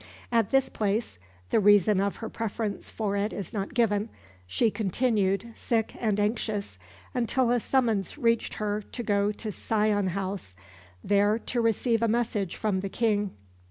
At 0.31 0.49
this 0.49 0.67
place 0.67 1.19
the 1.51 1.59
reason 1.59 2.01
of 2.01 2.15
her 2.15 2.27
preference 2.29 2.89
for 2.89 3.15
it 3.15 3.31
is 3.31 3.53
not 3.53 3.75
given 3.75 4.09
she 4.47 4.71
continued, 4.71 5.53
sick 5.53 5.95
and 5.99 6.19
anxious, 6.19 6.79
until 7.13 7.51
a 7.51 7.59
summons 7.59 8.17
reached 8.17 8.55
her 8.55 8.81
to 8.81 9.03
go 9.03 9.31
to 9.33 9.51
Sion 9.51 10.07
House, 10.07 10.55
there 11.03 11.37
to 11.37 11.61
receive 11.61 12.01
a 12.01 12.07
message 12.07 12.55
from 12.55 12.79
the 12.79 12.89
King. 12.89 13.35